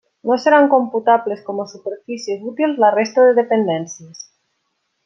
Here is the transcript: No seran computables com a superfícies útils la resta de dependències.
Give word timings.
No 0.27 0.35
seran 0.43 0.69
computables 0.75 1.43
com 1.49 1.61
a 1.65 1.67
superfícies 1.75 2.49
útils 2.55 2.83
la 2.87 2.93
resta 2.99 3.29
de 3.29 3.39
dependències. 3.45 4.29